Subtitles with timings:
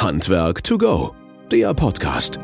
[0.00, 1.14] Handwerk to go,
[1.52, 2.40] der Podcast.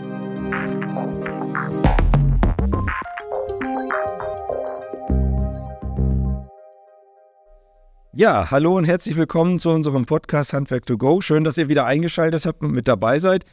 [8.13, 11.23] Ja, hallo und herzlich willkommen zu unserem Podcast Handwerk to go.
[11.23, 13.47] Schön, dass ihr wieder eingeschaltet habt und mit dabei seid.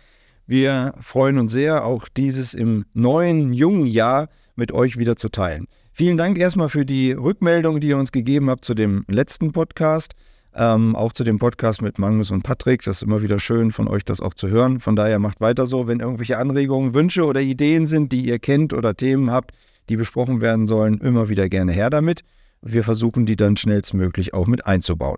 [0.48, 4.28] Wir freuen uns sehr, auch dieses im neuen, jungen Jahr
[4.58, 5.70] mit euch wieder zu teilen.
[5.94, 10.14] Vielen Dank erstmal für die Rückmeldung, die ihr uns gegeben habt zu dem letzten Podcast.
[10.56, 12.84] Ähm, auch zu dem Podcast mit Magnus und Patrick.
[12.84, 14.80] Das ist immer wieder schön von euch, das auch zu hören.
[14.80, 15.88] Von daher macht weiter so.
[15.88, 19.52] Wenn irgendwelche Anregungen, Wünsche oder Ideen sind, die ihr kennt oder Themen habt,
[19.90, 22.22] die besprochen werden sollen, immer wieder gerne her damit.
[22.62, 25.18] Wir versuchen die dann schnellstmöglich auch mit einzubauen.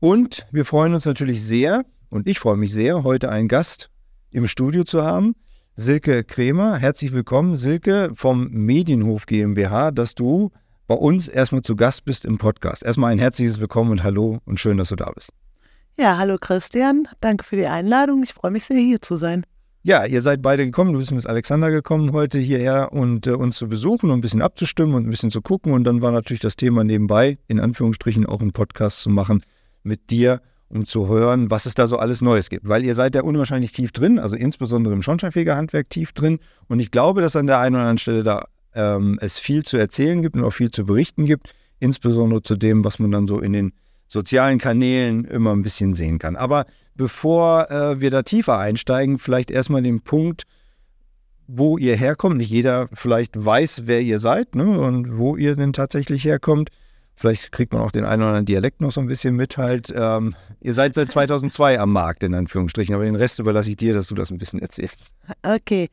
[0.00, 3.90] Und wir freuen uns natürlich sehr, und ich freue mich sehr, heute einen Gast
[4.30, 5.34] im Studio zu haben.
[5.76, 10.50] Silke Kremer, herzlich willkommen, Silke vom Medienhof GmbH, dass du
[10.90, 12.82] bei uns erstmal zu Gast bist im Podcast.
[12.82, 15.30] Erstmal ein herzliches Willkommen und Hallo und schön, dass du da bist.
[15.96, 18.24] Ja, hallo Christian, danke für die Einladung.
[18.24, 19.46] Ich freue mich sehr, hier zu sein.
[19.84, 20.92] Ja, ihr seid beide gekommen.
[20.92, 24.42] Du bist mit Alexander gekommen heute hierher und äh, uns zu besuchen und ein bisschen
[24.42, 25.74] abzustimmen und ein bisschen zu gucken.
[25.74, 29.44] Und dann war natürlich das Thema nebenbei, in Anführungsstrichen, auch einen Podcast zu machen
[29.84, 32.68] mit dir, um zu hören, was es da so alles Neues gibt.
[32.68, 36.40] Weil ihr seid ja unwahrscheinlich tief drin, also insbesondere im Schornsteinfegerhandwerk tief drin.
[36.66, 39.76] Und ich glaube, dass an der einen oder anderen Stelle da ähm, es viel zu
[39.76, 43.40] erzählen gibt und auch viel zu berichten gibt, insbesondere zu dem, was man dann so
[43.40, 43.72] in den
[44.08, 46.36] sozialen Kanälen immer ein bisschen sehen kann.
[46.36, 50.44] Aber bevor äh, wir da tiefer einsteigen, vielleicht erstmal den Punkt,
[51.46, 52.36] wo ihr herkommt.
[52.36, 56.70] Nicht jeder vielleicht weiß, wer ihr seid ne, und wo ihr denn tatsächlich herkommt.
[57.14, 59.92] Vielleicht kriegt man auch den einen oder anderen Dialekt noch so ein bisschen mit halt.
[59.94, 63.92] Ähm, ihr seid seit 2002 am Markt, in Anführungsstrichen, aber den Rest überlasse ich dir,
[63.92, 65.14] dass du das ein bisschen erzählst.
[65.42, 65.90] Okay.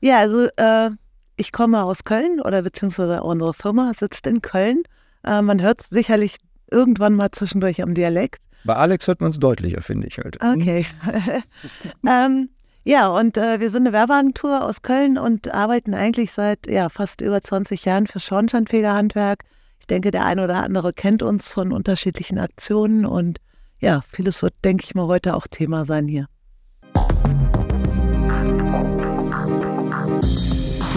[0.00, 0.90] Ja, also äh,
[1.38, 4.82] ich komme aus Köln oder beziehungsweise unsere Firma sitzt in Köln.
[5.24, 6.36] Äh, man hört sicherlich
[6.70, 8.42] irgendwann mal zwischendurch am Dialekt.
[8.64, 10.36] Bei Alex hört man es deutlicher, finde ich halt.
[10.42, 10.84] Okay.
[12.06, 12.50] ähm,
[12.84, 17.20] ja, und äh, wir sind eine Werbeagentur aus Köln und arbeiten eigentlich seit ja, fast
[17.20, 19.44] über 20 Jahren für Schornsteinfegerhandwerk.
[19.80, 23.38] Ich denke, der eine oder andere kennt uns von unterschiedlichen Aktionen und
[23.78, 26.26] ja, vieles wird, denke ich mal, heute auch Thema sein hier.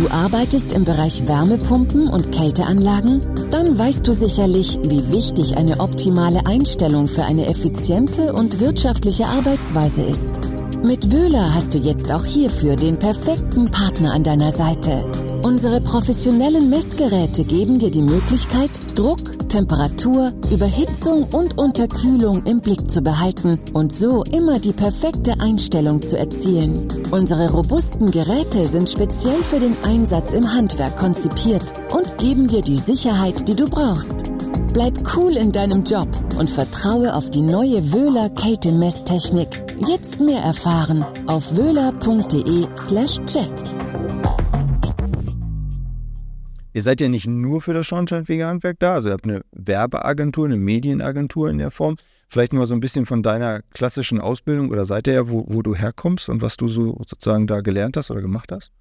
[0.02, 3.22] Du arbeitest im Bereich Wärmepumpen und Kälteanlagen?
[3.52, 10.02] Dann weißt du sicherlich, wie wichtig eine optimale Einstellung für eine effiziente und wirtschaftliche Arbeitsweise
[10.02, 10.51] ist.
[10.84, 15.06] Mit Wöhler hast du jetzt auch hierfür den perfekten Partner an deiner Seite.
[15.44, 23.04] Unsere professionellen Messgeräte geben dir die Möglichkeit, Druck, Temperatur, Überhitzung und Unterkühlung im Blick zu
[23.04, 26.88] behalten und so immer die perfekte Einstellung zu erzielen.
[27.12, 32.78] Unsere robusten Geräte sind speziell für den Einsatz im Handwerk konzipiert und geben dir die
[32.78, 34.16] Sicherheit, die du brauchst.
[34.74, 36.08] Bleib cool in deinem Job
[36.40, 39.50] und vertraue auf die neue Wöhler Kälte-Messtechnik.
[39.86, 43.52] Jetzt mehr erfahren auf wöhler.de slash check.
[46.72, 50.56] Ihr seid ja nicht nur für das Schornsteinfegerhandwerk da, also ihr habt eine Werbeagentur, eine
[50.56, 51.98] Medienagentur in der Form.
[52.30, 55.76] Vielleicht mal so ein bisschen von deiner klassischen Ausbildung oder Seite her, wo, wo du
[55.76, 58.72] herkommst und was du so sozusagen da gelernt hast oder gemacht hast?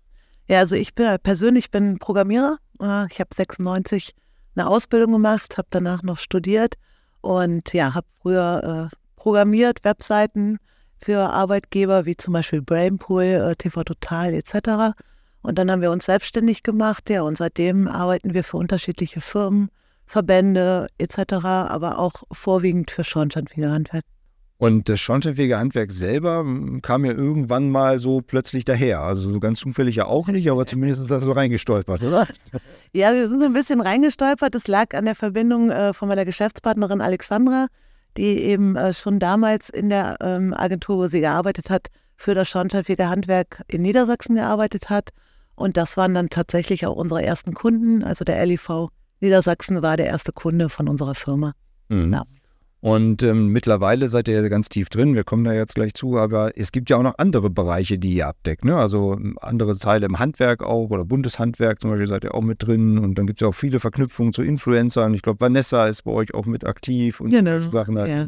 [0.47, 2.59] Ja, also ich bin persönlich bin Programmierer.
[2.81, 4.15] Äh, ich habe 96
[4.55, 6.75] eine Ausbildung gemacht, habe danach noch studiert
[7.21, 10.59] und ja, habe früher äh, programmiert, Webseiten
[10.99, 14.97] für Arbeitgeber wie zum Beispiel Brainpool, äh, TV Total etc.
[15.43, 19.71] Und dann haben wir uns selbstständig gemacht, ja, und seitdem arbeiten wir für unterschiedliche Firmen,
[20.07, 24.05] Verbände etc., aber auch vorwiegend für Schornsteinfegerhandwerk.
[24.61, 29.01] Und das Schornsteinfegerhandwerk selber hm, kam ja irgendwann mal so plötzlich daher.
[29.01, 32.29] Also so ganz zufällig ja auch nicht, aber zumindest ist das so reingestolpert, oder?
[32.93, 34.55] Ja, wir sind so ein bisschen reingestolpert.
[34.55, 37.69] Das lag an der Verbindung äh, von meiner Geschäftspartnerin Alexandra,
[38.19, 42.51] die eben äh, schon damals in der ähm, Agentur, wo sie gearbeitet hat, für das
[42.51, 45.09] Schornsteinfegerhandwerk in Niedersachsen gearbeitet hat.
[45.55, 48.05] Und das waren dann tatsächlich auch unsere ersten Kunden.
[48.05, 48.89] Also der LIV
[49.21, 51.55] Niedersachsen war der erste Kunde von unserer Firma.
[51.89, 52.13] Mhm.
[52.13, 52.25] Ja.
[52.83, 56.17] Und ähm, mittlerweile seid ihr ja ganz tief drin, wir kommen da jetzt gleich zu,
[56.17, 58.65] aber es gibt ja auch noch andere Bereiche, die ihr abdeckt.
[58.65, 58.75] Ne?
[58.75, 62.67] Also ähm, andere Teile im Handwerk auch oder Bundeshandwerk zum Beispiel seid ihr auch mit
[62.67, 65.13] drin und dann gibt es ja auch viele Verknüpfungen zu Influencern.
[65.13, 67.61] Ich glaube, Vanessa ist bei euch auch mit aktiv und genau.
[67.71, 68.27] Sachen ja.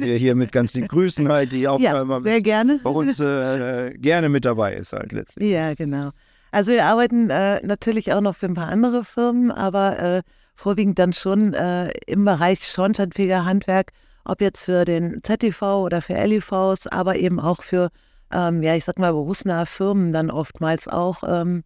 [0.00, 2.78] wir hier mit ganz lieben Grüßen halt, die auch ja, immer sehr gerne.
[2.84, 5.50] bei uns äh, gerne mit dabei ist halt letztlich.
[5.50, 6.10] Ja, genau.
[6.52, 10.22] Also wir arbeiten äh, natürlich auch noch für ein paar andere Firmen, aber äh,
[10.62, 13.92] vorwiegend dann schon äh, im Bereich Schornsteinfegerhandwerk,
[14.24, 17.90] ob jetzt für den ZTV oder für LIVs, aber eben auch für,
[18.32, 21.24] ähm, ja, ich sag mal, berufsnahe Firmen dann oftmals auch.
[21.26, 21.64] Ähm,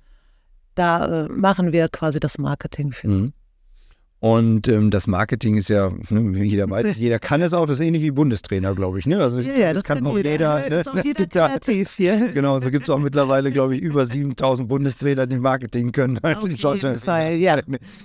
[0.74, 3.08] da äh, machen wir quasi das Marketing für.
[3.08, 3.32] Mhm.
[4.18, 7.78] Und ähm, das Marketing ist ja, ne, wie jeder weiß, jeder kann es auch, das
[7.80, 9.06] ist ähnlich wie Bundestrainer, glaube ich.
[9.06, 9.22] Ne?
[9.22, 10.30] Also Ja, ja, das, das kann auch jeder.
[10.30, 10.56] jeder.
[10.70, 10.76] Ne?
[10.80, 12.30] ist auch jeder kreativ hier.
[12.32, 16.18] Genau, so gibt es auch mittlerweile, glaube ich, über 7000 Bundestrainer, die Marketing können.
[16.22, 17.60] Auf jeden Fall, ja.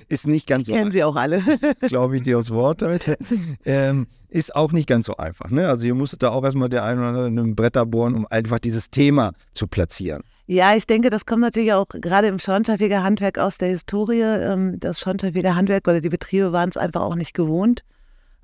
[0.10, 1.42] Ist nicht ganz so Kennen Sie auch alle.
[1.88, 3.18] glaube ich, dir aufs Wort halt.
[3.66, 5.50] ähm, ist auch nicht ganz so einfach.
[5.50, 5.68] Ne?
[5.68, 8.90] Also ihr musstet da auch erstmal der einen oder anderen Bretter bohren, um einfach dieses
[8.90, 10.24] Thema zu platzieren.
[10.52, 14.20] Ja, ich denke, das kommt natürlich auch gerade im Schornsteinfeger Handwerk aus der Historie.
[14.20, 17.86] Ähm, Das Schornsteinfeger Handwerk oder die Betriebe waren es einfach auch nicht gewohnt.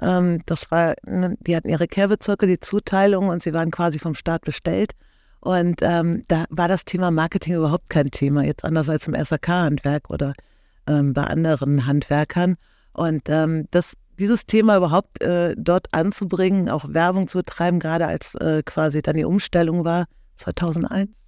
[0.02, 4.16] Ähm, Das war, ne, die hatten ihre Kehrbezirke, die Zuteilung und sie waren quasi vom
[4.16, 4.94] Staat bestellt.
[5.42, 10.10] Und ähm, da war das Thema Marketing überhaupt kein Thema, jetzt anders als im SAK-Handwerk
[10.10, 10.34] oder
[10.88, 12.56] ähm, bei anderen Handwerkern.
[12.94, 18.34] Und ähm, das, dieses Thema überhaupt äh, dort anzubringen, auch Werbung zu betreiben, gerade als
[18.36, 20.06] äh, quasi dann die Umstellung war,
[20.38, 21.27] 2001, ich,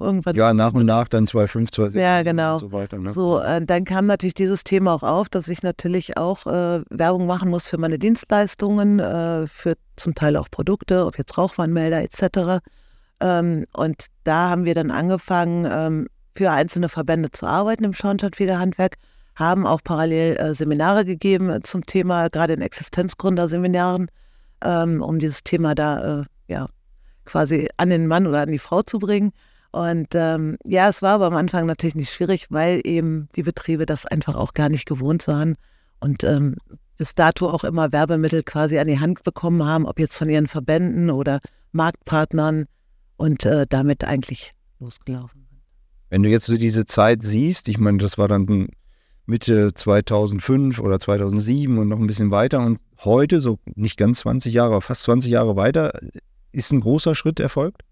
[0.00, 2.54] irgendwann Ja, nach und nach dann 2,5, 2,6 Ja, genau.
[2.54, 2.98] und so weiter.
[2.98, 3.12] Ne?
[3.12, 7.26] so, äh, dann kam natürlich dieses Thema auch auf, dass ich natürlich auch äh, Werbung
[7.26, 12.62] machen muss für meine Dienstleistungen, äh, für zum Teil auch Produkte, ob jetzt Rauchwarnmelder etc.
[13.20, 18.96] Ähm, und da haben wir dann angefangen, ähm, für einzelne Verbände zu arbeiten im Schornsteinfegerhandwerk,
[19.34, 24.10] haben auch parallel äh, Seminare gegeben zum Thema, gerade in Existenzgründerseminaren,
[24.64, 26.68] ähm, um dieses Thema da äh, ja,
[27.24, 29.32] quasi an den Mann oder an die Frau zu bringen.
[29.72, 33.86] Und ähm, ja, es war aber am Anfang natürlich nicht schwierig, weil eben die Betriebe
[33.86, 35.56] das einfach auch gar nicht gewohnt waren
[36.00, 36.56] und ähm,
[36.96, 40.48] bis dato auch immer Werbemittel quasi an die Hand bekommen haben, ob jetzt von ihren
[40.48, 41.40] Verbänden oder
[41.72, 42.66] Marktpartnern
[43.16, 45.60] und äh, damit eigentlich losgelaufen sind.
[46.08, 48.68] Wenn du jetzt so diese Zeit siehst, ich meine, das war dann
[49.26, 54.52] Mitte 2005 oder 2007 und noch ein bisschen weiter und heute, so nicht ganz 20
[54.52, 55.98] Jahre, fast 20 Jahre weiter,
[56.50, 57.82] ist ein großer Schritt erfolgt?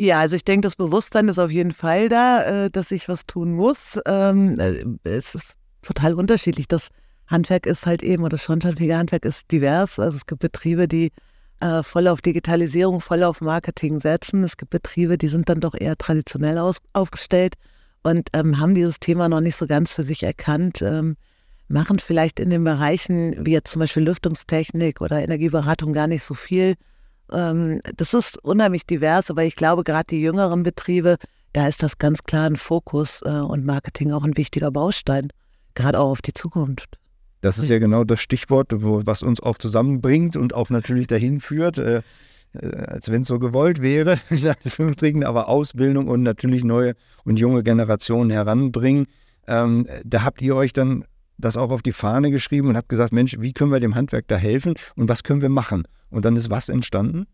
[0.00, 3.26] Ja, also ich denke, das Bewusstsein ist auf jeden Fall da, äh, dass ich was
[3.26, 3.98] tun muss.
[4.06, 6.68] Ähm, äh, es ist total unterschiedlich.
[6.68, 6.90] Das
[7.26, 9.98] Handwerk ist halt eben, oder das Schornsteinfegerhandwerk ist divers.
[9.98, 11.10] Also es gibt Betriebe, die
[11.58, 14.44] äh, voll auf Digitalisierung, voll auf Marketing setzen.
[14.44, 17.54] Es gibt Betriebe, die sind dann doch eher traditionell aus, aufgestellt
[18.04, 20.80] und ähm, haben dieses Thema noch nicht so ganz für sich erkannt.
[20.80, 21.16] Ähm,
[21.66, 26.34] machen vielleicht in den Bereichen wie jetzt zum Beispiel Lüftungstechnik oder Energieberatung gar nicht so
[26.34, 26.76] viel.
[27.32, 31.16] Ähm, das ist unheimlich divers, aber ich glaube, gerade die jüngeren Betriebe,
[31.52, 35.28] da ist das ganz klar ein Fokus äh, und Marketing auch ein wichtiger Baustein,
[35.74, 36.98] gerade auch auf die Zukunft.
[37.40, 41.40] Das ist ja genau das Stichwort, wo, was uns auch zusammenbringt und auch natürlich dahin
[41.40, 42.02] führt, äh,
[42.54, 44.18] äh, als wenn es so gewollt wäre,
[45.24, 49.06] aber Ausbildung und natürlich neue und junge Generationen heranbringen.
[49.46, 51.04] Ähm, da habt ihr euch dann
[51.38, 54.28] das auch auf die Fahne geschrieben und habt gesagt, Mensch, wie können wir dem Handwerk
[54.28, 55.84] da helfen und was können wir machen?
[56.10, 57.26] Und dann ist was entstanden?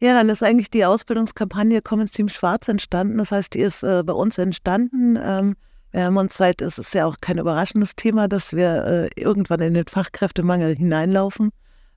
[0.00, 3.18] Ja, dann ist eigentlich die Ausbildungskampagne Commons Team Schwarz entstanden.
[3.18, 5.18] Das heißt, die ist äh, bei uns entstanden.
[5.20, 5.56] Ähm,
[5.90, 8.84] wir haben uns seit, es ist ja auch kein überraschendes Thema, dass wir
[9.16, 11.50] äh, irgendwann in den Fachkräftemangel hineinlaufen.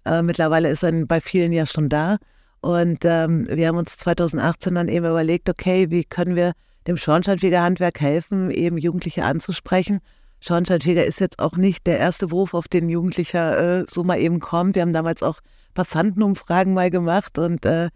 [0.05, 2.17] Äh, mittlerweile ist er bei vielen ja schon da.
[2.61, 6.53] Und ähm, wir haben uns 2018 dann eben überlegt, okay, wie können wir
[6.87, 9.99] dem Schornsteinfegerhandwerk helfen, eben Jugendliche anzusprechen.
[10.41, 14.39] Schornsteinfeger ist jetzt auch nicht der erste Beruf, auf den Jugendlicher äh, so mal eben
[14.39, 14.75] kommt.
[14.75, 15.39] Wir haben damals auch
[15.75, 17.89] Passantenumfragen mal gemacht und äh,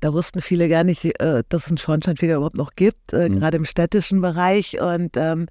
[0.00, 3.38] da wussten viele gar nicht, äh, dass es einen Schornsteinfeger überhaupt noch gibt, äh, Mhm.
[3.40, 4.80] gerade im städtischen Bereich.
[4.80, 5.46] Und ähm,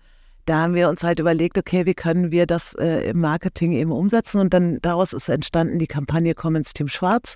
[0.45, 3.91] da haben wir uns halt überlegt, okay, wie können wir das äh, im Marketing eben
[3.91, 4.39] umsetzen?
[4.39, 7.35] Und dann daraus ist entstanden die Kampagne Komm ins Team Schwarz.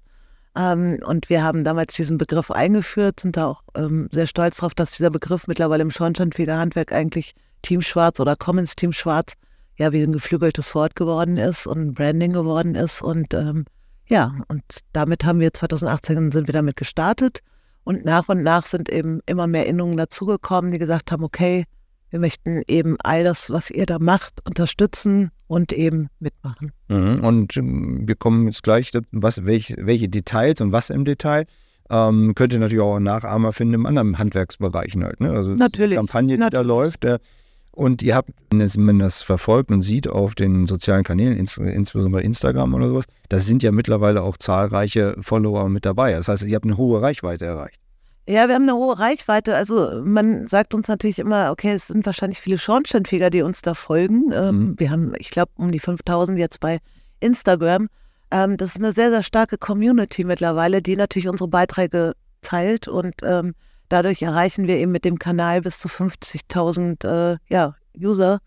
[0.55, 4.73] Ähm, und wir haben damals diesen Begriff eingeführt, sind da auch ähm, sehr stolz darauf,
[4.73, 7.33] dass dieser Begriff mittlerweile im Schornsteinfegerhandwerk eigentlich
[7.67, 9.33] Team Schwarz oder Komm ins Team Schwarz
[9.75, 13.01] ja wie ein geflügeltes Wort geworden ist und ein Branding geworden ist.
[13.01, 13.65] Und ähm,
[14.07, 17.39] ja, und damit haben wir 2018 sind wir damit gestartet.
[17.83, 21.65] Und nach und nach sind eben immer mehr Innungen dazugekommen, die gesagt haben, okay,
[22.09, 26.71] wir möchten eben all das, was ihr da macht, unterstützen und eben mitmachen.
[26.87, 27.19] Mhm.
[27.19, 31.45] Und ähm, wir kommen jetzt gleich, was, welche, welche Details und was im Detail.
[31.89, 35.19] Ähm, könnt ihr natürlich auch Nachahmer finden im anderen Handwerksbereichen halt.
[35.19, 35.31] Ne?
[35.31, 36.67] Also Natürlich, die Kampagne, die da natürlich.
[36.67, 37.05] läuft.
[37.05, 37.19] Äh,
[37.77, 42.23] und ihr habt, wenn man das verfolgt und sieht auf den sozialen Kanälen, ins, insbesondere
[42.23, 46.13] Instagram oder sowas, da sind ja mittlerweile auch zahlreiche Follower mit dabei.
[46.13, 47.79] Das heißt, ihr habt eine hohe Reichweite erreicht.
[48.27, 49.55] Ja, wir haben eine hohe Reichweite.
[49.55, 53.73] Also man sagt uns natürlich immer, okay, es sind wahrscheinlich viele Schornsteinfeger, die uns da
[53.73, 54.31] folgen.
[54.33, 54.79] Ähm, Mhm.
[54.79, 56.79] Wir haben, ich glaube, um die 5000 jetzt bei
[57.19, 57.87] Instagram.
[58.31, 63.15] Ähm, das ist eine sehr, sehr starke Community mittlerweile, die natürlich unsere Beiträge teilt und
[63.23, 63.53] ähm,
[63.89, 68.39] dadurch erreichen wir eben mit dem Kanal bis zu 50.000 äh, ja, User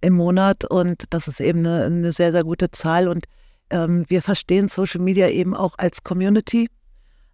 [0.00, 3.26] im Monat und das ist eben eine, eine sehr, sehr gute Zahl und
[3.70, 6.68] ähm, wir verstehen Social Media eben auch als Community.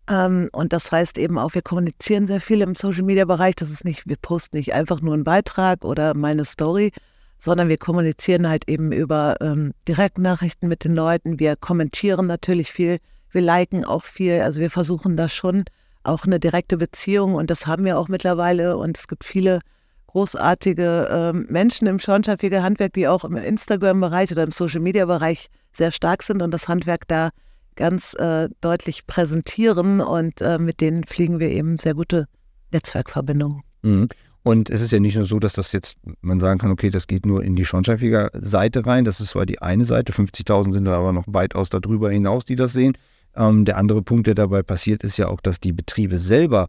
[0.08, 3.56] Ähm, und das heißt eben auch, wir kommunizieren sehr viel im Social Media Bereich.
[3.56, 6.92] Das ist nicht, wir posten nicht einfach nur einen Beitrag oder meine Story,
[7.38, 11.38] sondern wir kommunizieren halt eben über ähm, Direktnachrichten mit den Leuten.
[11.38, 12.98] Wir kommentieren natürlich viel,
[13.30, 14.40] wir liken auch viel.
[14.40, 15.64] Also wir versuchen da schon
[16.04, 18.76] auch eine direkte Beziehung und das haben wir auch mittlerweile.
[18.76, 19.60] Und es gibt viele
[20.08, 26.22] großartige ähm, Menschen im Schornsteinfeger Handwerk, die auch im Instagram-Bereich oder im Social-Media-Bereich sehr stark
[26.22, 27.30] sind und das Handwerk da
[27.74, 32.26] ganz äh, deutlich präsentieren und äh, mit denen fliegen wir eben sehr gute
[32.70, 33.62] Netzwerkverbindungen.
[33.82, 34.08] Mhm.
[34.44, 37.06] Und es ist ja nicht nur so, dass das jetzt, man sagen kann, okay, das
[37.06, 39.06] geht nur in die Schornsteinfeger-Seite rein.
[39.06, 42.54] Das ist zwar die eine Seite, 50.000 sind dann aber noch weitaus darüber hinaus, die
[42.54, 42.96] das sehen.
[43.36, 46.68] Ähm, der andere Punkt, der dabei passiert, ist ja auch, dass die Betriebe selber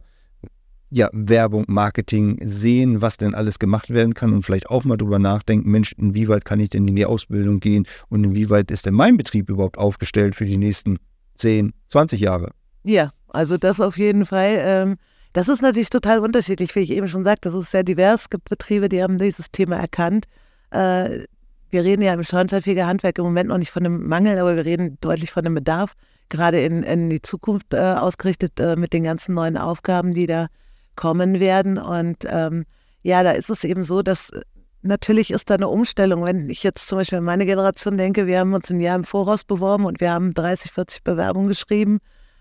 [0.90, 5.18] ja, Werbung, Marketing sehen, was denn alles gemacht werden kann und vielleicht auch mal drüber
[5.18, 9.16] nachdenken, Mensch, inwieweit kann ich denn in die Ausbildung gehen und inwieweit ist denn mein
[9.16, 10.98] Betrieb überhaupt aufgestellt für die nächsten
[11.34, 12.52] 10, 20 Jahre?
[12.84, 14.56] Ja, also das auf jeden Fall.
[14.60, 14.96] Ähm,
[15.32, 18.22] das ist natürlich total unterschiedlich, wie ich eben schon sagte, das ist sehr divers.
[18.22, 20.26] Es gibt Betriebe, die haben dieses Thema erkannt.
[20.70, 21.24] Äh,
[21.68, 24.64] wir reden ja im Schornsteinfeger Handwerk im Moment noch nicht von einem Mangel, aber wir
[24.64, 25.94] reden deutlich von einem Bedarf,
[26.28, 30.48] gerade in, in die Zukunft äh, ausgerichtet äh, mit den ganzen neuen Aufgaben, die da
[30.94, 31.78] kommen werden.
[31.78, 32.64] Und ähm,
[33.02, 34.40] ja, da ist es eben so, dass äh,
[34.82, 36.24] natürlich ist da eine Umstellung.
[36.24, 39.04] Wenn ich jetzt zum Beispiel an meine Generation denke, wir haben uns ein Jahr im
[39.04, 42.00] Voraus beworben und wir haben 30, 40 Bewerbungen geschrieben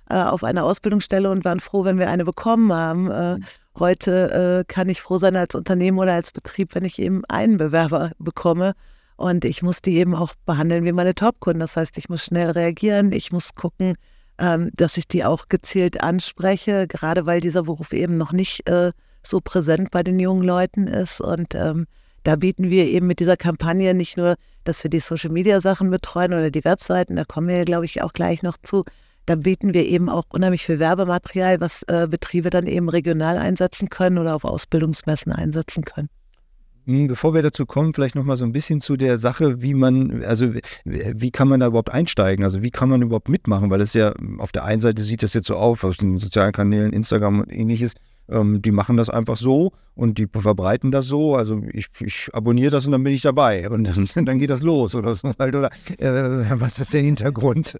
[0.10, 3.12] äh, auf eine Ausbildungsstelle und waren froh, wenn wir eine bekommen haben.
[3.12, 3.38] Äh,
[3.78, 7.58] heute äh, kann ich froh sein als Unternehmen oder als Betrieb, wenn ich eben einen
[7.58, 8.74] Bewerber bekomme.
[9.18, 11.60] Und ich muss die eben auch behandeln wie meine Top-Kunden.
[11.60, 13.96] Das heißt, ich muss schnell reagieren, ich muss gucken,
[14.38, 18.92] ähm, dass ich die auch gezielt anspreche, gerade weil dieser Beruf eben noch nicht äh,
[19.24, 21.22] so präsent bei den jungen Leuten ist.
[21.22, 21.88] Und ähm,
[22.24, 26.52] da bieten wir eben mit dieser Kampagne nicht nur, dass wir die Social-Media-Sachen betreuen oder
[26.52, 28.84] die Webseiten, da kommen wir, glaube ich, auch gleich noch zu.
[29.26, 33.90] Da bieten wir eben auch unheimlich viel Werbematerial, was äh, Betriebe dann eben regional einsetzen
[33.90, 36.10] können oder auf Ausbildungsmessen einsetzen können.
[36.86, 40.24] Hm, bevor wir dazu kommen, vielleicht nochmal so ein bisschen zu der Sache, wie man,
[40.24, 42.44] also wie kann man da überhaupt einsteigen?
[42.44, 43.72] Also wie kann man überhaupt mitmachen?
[43.72, 46.52] Weil es ja auf der einen Seite sieht das jetzt so auf, aus den sozialen
[46.52, 47.96] Kanälen, Instagram und ähnliches,
[48.30, 51.36] ähm, die machen das einfach so und die verbreiten das so.
[51.36, 54.62] Also ich, ich abonniere das und dann bin ich dabei und dann, dann geht das
[54.62, 57.80] los oder so halt, oder äh, was ist der Hintergrund?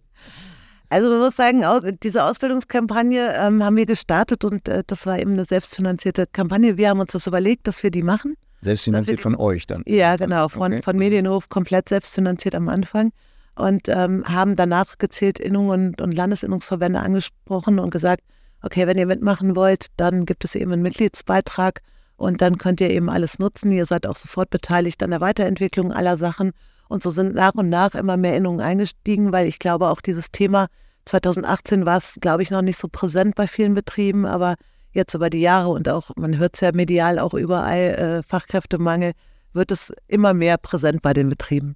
[0.90, 1.64] Also man muss sagen,
[2.04, 6.78] diese Ausbildungskampagne ähm, haben wir gestartet und äh, das war eben eine selbstfinanzierte Kampagne.
[6.78, 8.36] Wir haben uns das überlegt, dass wir die machen.
[8.62, 9.84] Selbstfinanziert von euch dann?
[9.86, 10.82] Ja, genau, von, okay.
[10.82, 13.12] von Medienhof komplett selbstfinanziert am Anfang
[13.56, 18.24] und ähm, haben danach gezielt Innungen und, und Landesinnungsverbände angesprochen und gesagt,
[18.62, 21.82] okay, wenn ihr mitmachen wollt, dann gibt es eben einen Mitgliedsbeitrag
[22.18, 23.72] und dann könnt ihr eben alles nutzen.
[23.72, 26.52] Ihr seid auch sofort beteiligt an der Weiterentwicklung aller Sachen.
[26.88, 30.32] Und so sind nach und nach immer mehr Innungen eingestiegen, weil ich glaube, auch dieses
[30.32, 30.68] Thema
[31.06, 34.56] 2018 war es, glaube ich, noch nicht so präsent bei vielen Betrieben, aber
[34.96, 39.12] jetzt über die Jahre und auch, man hört es ja medial auch überall, äh, Fachkräftemangel,
[39.54, 41.76] wird es immer mehr präsent bei den Betrieben.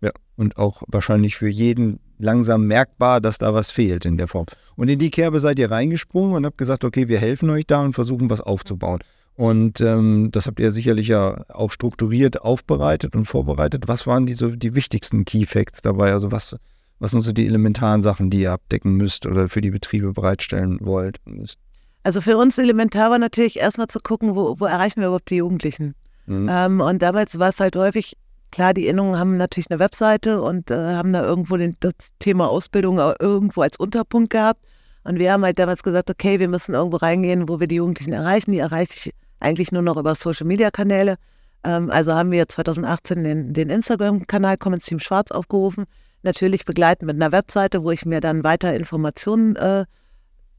[0.00, 4.46] Ja, und auch wahrscheinlich für jeden langsam merkbar, dass da was fehlt in der Form.
[4.76, 7.82] Und in die Kerbe seid ihr reingesprungen und habt gesagt, okay, wir helfen euch da
[7.82, 9.00] und versuchen was aufzubauen.
[9.34, 13.88] Und ähm, das habt ihr sicherlich ja auch strukturiert aufbereitet und vorbereitet.
[13.88, 16.12] Was waren die, so die wichtigsten Key Facts dabei?
[16.12, 16.56] Also was,
[16.98, 20.78] was sind so die elementaren Sachen, die ihr abdecken müsst oder für die Betriebe bereitstellen
[20.82, 21.20] wollt?
[21.24, 21.58] Müsst?
[22.02, 25.36] Also für uns elementar war natürlich erstmal zu gucken, wo, wo erreichen wir überhaupt die
[25.36, 25.94] Jugendlichen.
[26.26, 26.48] Mhm.
[26.50, 28.16] Ähm, und damals war es halt häufig,
[28.50, 32.48] klar, die Innungen haben natürlich eine Webseite und äh, haben da irgendwo den, das Thema
[32.48, 34.64] Ausbildung irgendwo als Unterpunkt gehabt.
[35.02, 38.12] Und wir haben halt damals gesagt, okay, wir müssen irgendwo reingehen, wo wir die Jugendlichen
[38.12, 38.52] erreichen.
[38.52, 41.16] Die erreiche ich eigentlich nur noch über Social-Media-Kanäle.
[41.64, 45.84] Ähm, also haben wir 2018 den, den Instagram-Kanal Commons Team Schwarz aufgerufen.
[46.22, 49.84] Natürlich begleiten mit einer Webseite, wo ich mir dann weiter Informationen äh,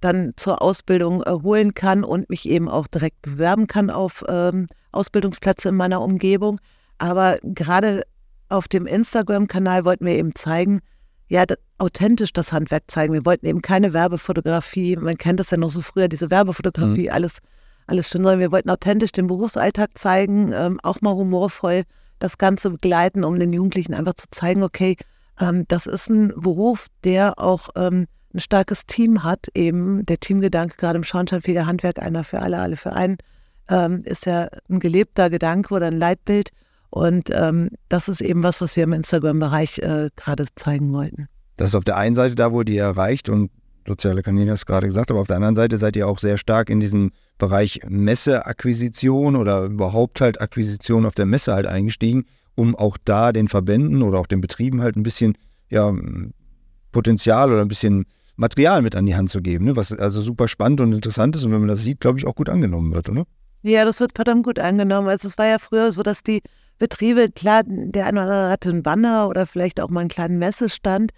[0.01, 4.67] dann zur Ausbildung äh, holen kann und mich eben auch direkt bewerben kann auf ähm,
[4.91, 6.59] Ausbildungsplätze in meiner Umgebung.
[6.97, 8.03] Aber gerade
[8.49, 10.81] auf dem Instagram-Kanal wollten wir eben zeigen,
[11.29, 13.13] ja, das, authentisch das Handwerk zeigen.
[13.13, 17.13] Wir wollten eben keine Werbefotografie, man kennt das ja noch so früher, diese Werbefotografie, mhm.
[17.13, 17.37] alles,
[17.87, 21.83] alles schön, sondern wir wollten authentisch den Berufsalltag zeigen, ähm, auch mal humorvoll
[22.19, 24.95] das Ganze begleiten, um den Jugendlichen einfach zu zeigen, okay,
[25.39, 30.77] ähm, das ist ein Beruf, der auch ähm, ein starkes Team hat, eben der Teamgedanke,
[30.77, 33.17] gerade im Schornsteinfeger Handwerk, einer für alle, alle für einen,
[33.69, 36.49] ähm, ist ja ein gelebter Gedanke oder ein Leitbild.
[36.89, 41.27] Und ähm, das ist eben was, was wir im Instagram-Bereich äh, gerade zeigen wollten.
[41.55, 43.49] Das ist auf der einen Seite da, wo die erreicht und
[43.87, 46.69] soziale Kanäle hast gerade gesagt, aber auf der anderen Seite seid ihr auch sehr stark
[46.69, 52.97] in diesen Bereich Messeakquisition oder überhaupt halt Akquisition auf der Messe halt eingestiegen, um auch
[53.03, 55.37] da den Verbänden oder auch den Betrieben halt ein bisschen
[55.69, 55.93] ja,
[56.91, 58.05] Potenzial oder ein bisschen
[58.41, 59.75] Material mit an die Hand zu geben, ne?
[59.75, 62.35] was also super spannend und interessant ist und wenn man das sieht, glaube ich, auch
[62.35, 63.25] gut angenommen wird, oder?
[63.61, 65.07] Ja, das wird verdammt gut angenommen.
[65.07, 66.41] Also es war ja früher so, dass die
[66.79, 70.39] Betriebe, klar, der eine oder andere hatte einen Banner oder vielleicht auch mal einen kleinen
[70.39, 71.11] Messestand.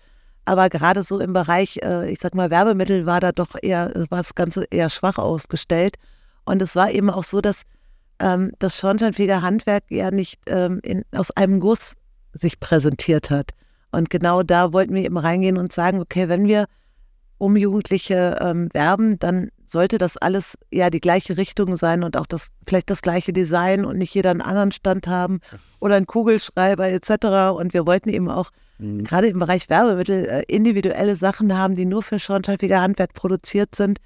[0.44, 4.18] Aber gerade so im Bereich, äh, ich sag mal, Werbemittel war da doch eher, war
[4.18, 5.96] das Ganze eher schwach ausgestellt.
[6.44, 7.62] Und es war eben auch so, dass
[8.20, 11.94] ähm, das Schornsteinfeger Handwerk ja nicht ähm, in, aus einem Guss
[12.34, 13.52] sich präsentiert hat.
[13.94, 16.66] Und genau da wollten wir eben reingehen und sagen, okay, wenn wir
[17.44, 22.26] um Jugendliche ähm, werben, dann sollte das alles ja die gleiche Richtung sein und auch
[22.26, 25.42] das vielleicht das gleiche Design und nicht jeder einen anderen Stand haben
[25.82, 27.58] oder einen Kugelschreiber etc.
[27.60, 29.04] Und wir wollten eben auch mhm.
[29.04, 34.00] gerade im Bereich Werbemittel äh, individuelle Sachen haben, die nur für Schornsteinfeger Handwerk produziert sind,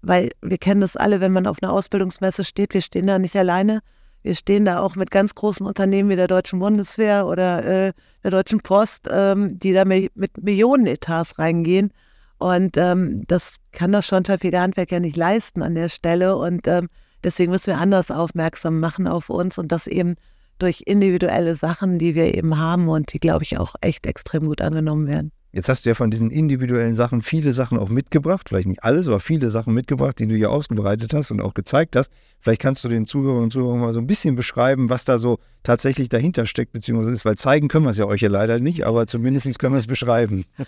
[0.00, 3.36] weil wir kennen das alle, wenn man auf einer Ausbildungsmesse steht, wir stehen da nicht
[3.36, 3.80] alleine.
[4.22, 7.92] Wir stehen da auch mit ganz großen Unternehmen wie der Deutschen Bundeswehr oder äh,
[8.24, 10.10] der Deutschen Post, ähm, die da mit
[10.42, 11.92] Millionenetats reingehen.
[12.38, 16.36] Und ähm, das kann das Schornsteinfeger Handwerk ja nicht leisten an der Stelle.
[16.36, 16.88] Und ähm,
[17.24, 20.14] deswegen müssen wir anders aufmerksam machen auf uns und das eben
[20.58, 24.60] durch individuelle Sachen, die wir eben haben und die, glaube ich, auch echt extrem gut
[24.60, 25.32] angenommen werden.
[25.50, 29.08] Jetzt hast du ja von diesen individuellen Sachen viele Sachen auch mitgebracht, vielleicht nicht alles,
[29.08, 32.12] aber viele Sachen mitgebracht, die du hier ausgebreitet hast und auch gezeigt hast.
[32.38, 35.38] Vielleicht kannst du den Zuhörern und Zuhörern mal so ein bisschen beschreiben, was da so
[35.62, 38.84] tatsächlich dahinter steckt, beziehungsweise ist, weil zeigen können wir es ja euch ja leider nicht,
[38.84, 40.44] aber zumindest können wir es beschreiben.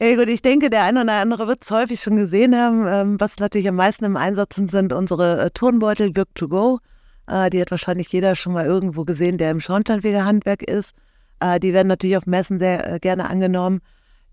[0.00, 2.86] Ja gut, ich denke, der eine oder andere wird es häufig schon gesehen haben.
[2.86, 6.78] Ähm, was natürlich am meisten im Einsatz sind, sind unsere äh, Turnbeutel Glück to Go.
[7.26, 10.92] Äh, die hat wahrscheinlich jeder schon mal irgendwo gesehen, der im Schornsteinfegerhandwerk ist.
[11.40, 13.80] Äh, die werden natürlich auf Messen sehr äh, gerne angenommen.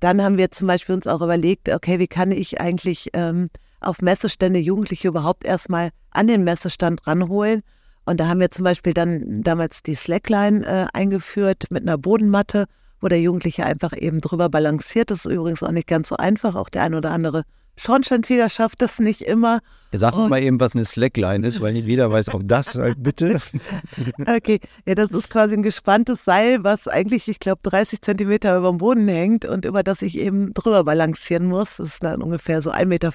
[0.01, 4.03] Dann haben wir zum Beispiel uns auch überlegt, okay, wie kann ich eigentlich ähm, auf
[4.03, 7.63] Messestände Jugendliche überhaupt erstmal an den Messestand ranholen?
[8.05, 12.65] Und da haben wir zum Beispiel dann damals die Slackline äh, eingeführt mit einer Bodenmatte
[13.05, 15.11] wo der Jugendliche einfach eben drüber balanciert.
[15.11, 16.55] Das ist übrigens auch nicht ganz so einfach.
[16.55, 17.43] Auch der ein oder andere
[17.77, 19.59] Schornsteinfeger schafft das nicht immer.
[19.91, 23.39] Sag mal eben, was eine Slackline ist, weil nicht jeder weiß auch das, halt bitte.
[24.27, 28.69] okay, ja, das ist quasi ein gespanntes Seil, was eigentlich, ich glaube, 30 Zentimeter über
[28.69, 31.77] dem Boden hängt und über das ich eben drüber balancieren muss.
[31.77, 33.11] Das ist dann ungefähr so 1,50 Meter.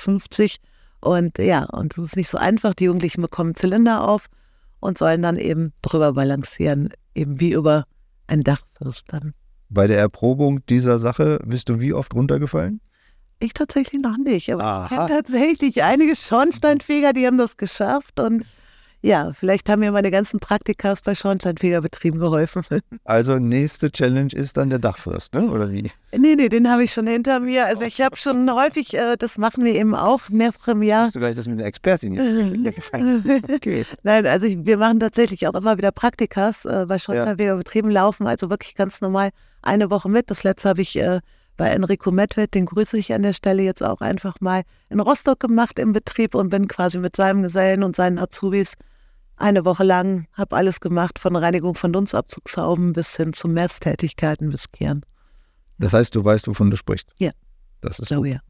[1.01, 2.75] Und ja, und das ist nicht so einfach.
[2.75, 4.27] Die Jugendlichen bekommen Zylinder auf
[4.79, 7.87] und sollen dann eben drüber balancieren, eben wie über
[8.29, 9.35] ein Dachfirst dann.
[9.71, 12.81] Bei der Erprobung dieser Sache bist du wie oft runtergefallen?
[13.39, 14.85] Ich tatsächlich noch nicht, aber Aha.
[14.85, 18.45] ich kenne tatsächlich einige Schornsteinfeger, die haben das geschafft und
[19.03, 22.63] ja, vielleicht haben mir meine ganzen Praktikas bei Schornsteinfegerbetrieben geholfen.
[23.05, 25.51] Also nächste Challenge ist dann der Dachfürst, ne?
[25.51, 25.91] oder wie?
[26.17, 27.67] Nee, nee, den habe ich schon hinter mir.
[27.67, 31.07] Also ich habe schon häufig, äh, das machen wir eben auch mehrfach im Jahr.
[31.07, 32.73] Hast du gleich das mit einer Expertin hier
[33.55, 33.85] okay.
[34.03, 38.51] Nein, also ich, wir machen tatsächlich auch immer wieder Praktikas äh, bei Schornsteinfegerbetrieben, laufen also
[38.51, 39.31] wirklich ganz normal
[39.63, 40.31] eine Woche mit.
[40.31, 41.21] Das letzte habe ich äh,
[41.57, 45.41] bei Enrico Medved, den grüße ich an der Stelle jetzt auch einfach mal in Rostock
[45.41, 48.75] gemacht im Betrieb und bin quasi mit seinem Gesellen und seinen Azubis
[49.41, 54.71] eine Woche lang, habe alles gemacht, von Reinigung von Dunstabzugshauben bis hin zu Messtätigkeiten bis
[54.71, 55.05] Kehren.
[55.79, 57.11] Das heißt, du weißt, wovon du sprichst?
[57.19, 57.31] Ja.
[57.81, 58.41] Das ist so, ja.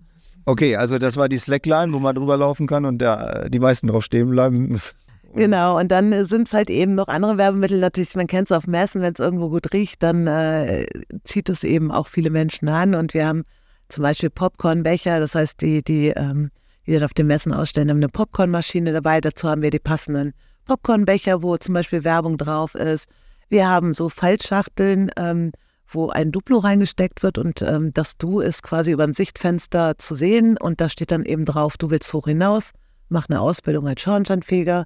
[0.47, 3.87] Okay, also das war die Slackline, wo man drüber laufen kann und der, die meisten
[3.87, 4.81] drauf stehen bleiben.
[5.33, 7.79] Genau, und dann sind es halt eben noch andere Werbemittel.
[7.79, 10.87] Natürlich, man kennt es auf Messen, wenn es irgendwo gut riecht, dann äh,
[11.23, 12.97] zieht es eben auch viele Menschen an.
[12.97, 13.45] Und wir haben
[13.89, 16.51] zum Beispiel Popcornbecher, das heißt, die, die, ähm,
[16.85, 19.21] die dann auf den Messen ausstellen, haben eine Popcornmaschine dabei.
[19.21, 20.33] Dazu haben wir die passenden
[20.71, 23.11] Popcornbecher, wo zum Beispiel Werbung drauf ist.
[23.49, 25.51] Wir haben so Faltschachteln, ähm,
[25.89, 30.15] wo ein Duplo reingesteckt wird und ähm, das Du ist quasi über ein Sichtfenster zu
[30.15, 32.71] sehen und da steht dann eben drauf, du willst hoch hinaus,
[33.09, 34.85] mach eine Ausbildung als Schornsteinfeger.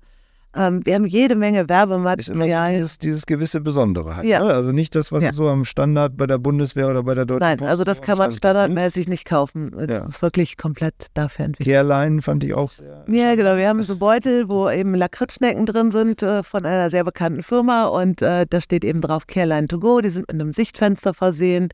[0.57, 2.73] Ähm, wir haben jede Menge Werbematerial.
[2.73, 4.27] So dieses, dieses gewisse Besondere halt.
[4.27, 4.41] Ja.
[4.41, 4.53] Ne?
[4.53, 5.33] Also nicht das, was ja.
[5.33, 8.19] so am Standard bei der Bundeswehr oder bei der Deutschen Nein, Post also das kann
[8.19, 9.73] man standardmäßig nicht kaufen.
[9.77, 10.05] Das ja.
[10.07, 11.75] ist wirklich komplett dafür entwickelt.
[11.75, 13.05] Kehrlein fand ich auch sehr.
[13.09, 13.57] Ja, genau.
[13.57, 17.85] Wir haben so Beutel, wo eben Lakritzschnecken drin sind äh, von einer sehr bekannten Firma
[17.85, 20.01] und äh, da steht eben drauf Kehrlein to go.
[20.01, 21.71] Die sind mit einem Sichtfenster versehen.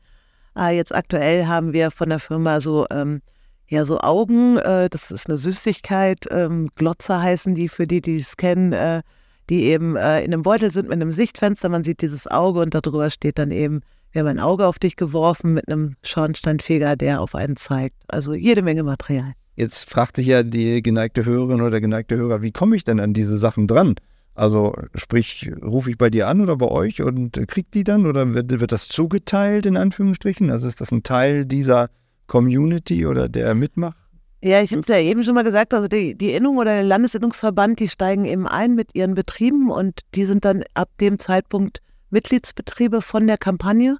[0.57, 3.21] Äh, jetzt aktuell haben wir von der Firma so ähm,
[3.71, 8.17] ja, so Augen, äh, das ist eine Süßigkeit, ähm, Glotzer heißen die, für die, die
[8.17, 9.01] es kennen, äh,
[9.49, 11.69] die eben äh, in einem Beutel sind mit einem Sichtfenster.
[11.69, 13.79] Man sieht dieses Auge und darüber steht dann eben,
[14.11, 17.95] wir haben ein Auge auf dich geworfen mit einem Schornsteinfeger, der auf einen zeigt.
[18.09, 19.31] Also jede Menge Material.
[19.55, 22.99] Jetzt fragt sich ja die geneigte Hörerin oder der geneigte Hörer, wie komme ich denn
[22.99, 23.95] an diese Sachen dran?
[24.35, 28.33] Also sprich, rufe ich bei dir an oder bei euch und kriegt die dann oder
[28.33, 30.49] wird, wird das zugeteilt in Anführungsstrichen?
[30.49, 31.89] Also ist das ein Teil dieser
[32.31, 33.97] Community oder der mitmacht?
[34.41, 36.85] Ja, ich habe es ja eben schon mal gesagt, also die, die Innung oder der
[36.85, 41.81] Landesinnungsverband, die steigen eben ein mit ihren Betrieben und die sind dann ab dem Zeitpunkt
[42.09, 43.97] Mitgliedsbetriebe von der Kampagne.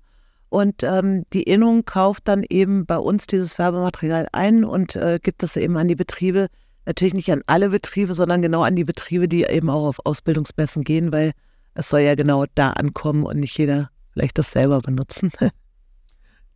[0.48, 5.44] Und ähm, die Innung kauft dann eben bei uns dieses Werbematerial ein und äh, gibt
[5.44, 6.48] das eben an die Betriebe.
[6.86, 10.86] Natürlich nicht an alle Betriebe, sondern genau an die Betriebe, die eben auch auf Ausbildungsmessen
[10.86, 11.34] gehen, weil
[11.74, 15.32] es soll ja genau da ankommen und nicht jeder vielleicht das selber benutzen.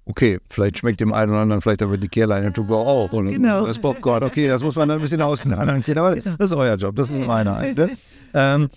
[0.07, 3.11] Okay, vielleicht schmeckt dem einen oder anderen vielleicht aber die Kehrleine go auch.
[3.11, 3.65] Und Genau.
[3.65, 6.35] Das Popcorn, okay, das muss man dann ein bisschen auseinanderziehen, aber Genau.
[6.37, 7.61] das ist euer Job, das ist meiner.
[7.61, 7.89] Ne?
[8.33, 8.69] Ähm,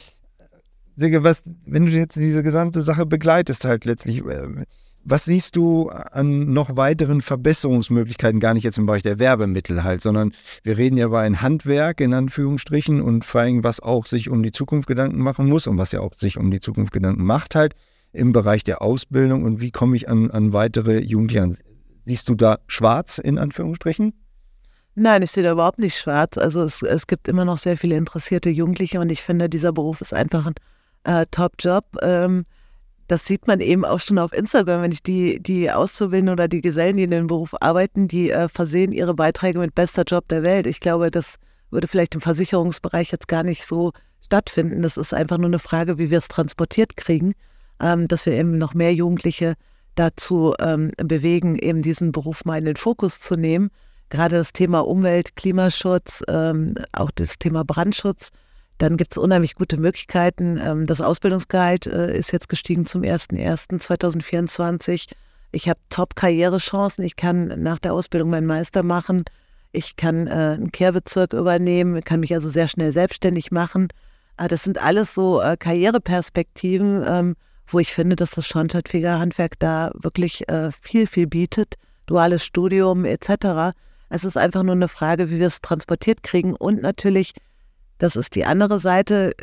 [0.97, 4.65] was, wenn du jetzt diese gesamte Sache begleitest halt letztlich, äh,
[5.05, 10.01] was siehst du an noch weiteren Verbesserungsmöglichkeiten, gar nicht jetzt im Bereich der Werbemittel halt,
[10.01, 14.31] sondern wir reden ja über ein Handwerk in Anführungsstrichen und vor allem, was auch sich
[14.31, 17.25] um die Zukunft Gedanken machen muss und was ja auch sich um die Zukunft Gedanken
[17.25, 17.75] macht halt
[18.19, 21.57] im Bereich der Ausbildung und wie komme ich an, an weitere Jugendliche an?
[22.05, 24.13] Siehst du da schwarz in Anführungsstrichen?
[24.95, 26.37] Nein, ich sehe da überhaupt nicht schwarz.
[26.37, 30.01] Also es, es gibt immer noch sehr viele interessierte Jugendliche und ich finde, dieser Beruf
[30.01, 30.55] ist einfach ein
[31.05, 31.85] äh, Top-Job.
[32.03, 32.45] Ähm,
[33.07, 36.61] das sieht man eben auch schon auf Instagram, wenn ich die, die Auszubildenden oder die
[36.61, 40.43] Gesellen, die in dem Beruf arbeiten, die äh, versehen ihre Beiträge mit bester Job der
[40.43, 40.67] Welt.
[40.67, 41.37] Ich glaube, das
[41.71, 43.93] würde vielleicht im Versicherungsbereich jetzt gar nicht so
[44.25, 44.83] stattfinden.
[44.83, 47.35] Das ist einfach nur eine Frage, wie wir es transportiert kriegen,
[47.81, 49.55] ähm, dass wir eben noch mehr Jugendliche
[49.95, 53.71] dazu ähm, bewegen, eben diesen Beruf mal in den Fokus zu nehmen.
[54.11, 58.31] Gerade das Thema Umwelt, Klimaschutz, ähm, auch das Thema Brandschutz.
[58.79, 60.59] Dann gibt es unheimlich gute Möglichkeiten.
[60.63, 65.13] Ähm, das Ausbildungsgehalt äh, ist jetzt gestiegen zum 01.01.2024.
[65.51, 67.05] Ich habe Top-Karrierechancen.
[67.05, 69.25] Ich kann nach der Ausbildung meinen Meister machen.
[69.73, 73.89] Ich kann äh, einen Kehrbezirk übernehmen, kann mich also sehr schnell selbstständig machen.
[74.39, 77.37] Äh, das sind alles so äh, Karriereperspektiven, ähm,
[77.73, 81.75] wo ich finde, dass das Schornsteinfeger Handwerk da wirklich äh, viel, viel bietet.
[82.07, 83.75] Duales Studium etc.
[84.09, 86.55] Es ist einfach nur eine Frage, wie wir es transportiert kriegen.
[86.55, 87.33] Und natürlich,
[87.99, 89.35] das ist die andere Seite,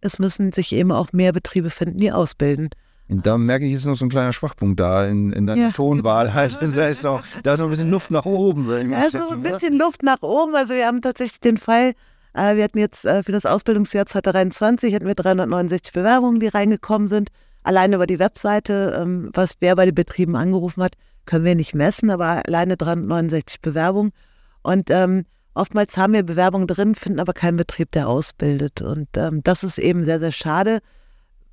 [0.00, 2.70] es müssen sich eben auch mehr Betriebe finden, die ausbilden.
[3.08, 5.70] Und da merke ich, ist noch so ein kleiner Schwachpunkt da in, in deiner Ja.
[5.72, 6.32] Tonwahl.
[6.32, 8.90] Halt, da, ist noch, da ist noch ein bisschen Luft nach oben.
[8.90, 10.54] Ja, so ein bisschen Luft nach oben.
[10.54, 11.92] Also wir haben tatsächlich den Fall,
[12.32, 17.08] äh, wir hatten jetzt äh, für das Ausbildungsjahr 2023 hatten wir 369 Bewerbungen, die reingekommen
[17.08, 17.30] sind.
[17.64, 20.92] Alleine über die Webseite, ähm, was wer bei den Betrieben angerufen hat,
[21.24, 24.12] können wir nicht messen, aber alleine 369 Bewerbungen.
[24.62, 25.24] Und ähm,
[25.54, 28.82] oftmals haben wir Bewerbungen drin, finden aber keinen Betrieb, der ausbildet.
[28.82, 30.80] Und ähm, das ist eben sehr, sehr schade.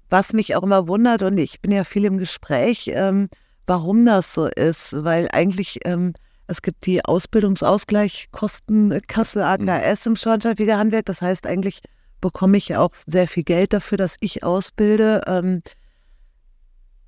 [0.10, 3.30] Was mich auch immer wundert, und ich bin ja viel im Gespräch, ähm,
[3.66, 6.12] warum das so ist, weil eigentlich ähm,
[6.48, 11.06] es gibt die Ausbildungsausgleichskostenkasse AKS im Schornsteinfeger Handwerk.
[11.06, 11.80] Das heißt, eigentlich
[12.20, 15.22] bekomme ich auch sehr viel Geld dafür, dass ich ausbilde.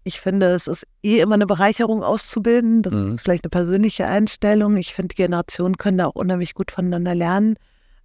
[0.06, 2.82] Ich finde, es ist eh immer eine Bereicherung auszubilden.
[2.82, 3.16] Das Mhm.
[3.16, 4.76] ist vielleicht eine persönliche Einstellung.
[4.78, 7.56] Ich finde, Generationen können da auch unheimlich gut voneinander lernen.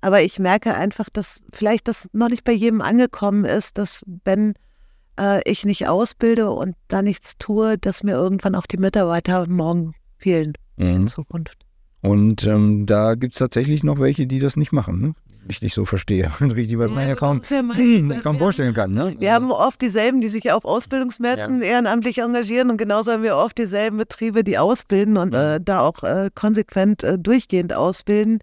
[0.00, 4.54] Aber ich merke einfach, dass vielleicht das noch nicht bei jedem angekommen ist, dass wenn
[5.18, 9.94] äh, ich nicht ausbilde und da nichts tue, dass mir irgendwann auch die Mitarbeiter morgen
[10.18, 11.06] fehlen in Mhm.
[11.08, 11.58] Zukunft.
[12.00, 15.14] Und ähm, da gibt es tatsächlich noch welche, die das nicht machen, ne?
[15.50, 16.30] Ich nicht so verstehe.
[16.40, 19.16] Richtig, was man ja kaum, das ist ja meistens- hm, kaum vorstellen kann, ne?
[19.18, 23.56] Wir haben oft dieselben, die sich auf Ausbildungsmessen ehrenamtlich engagieren und genauso haben wir oft
[23.56, 28.40] dieselben Betriebe, die ausbilden und äh, da auch äh, konsequent äh, durchgehend ausbilden.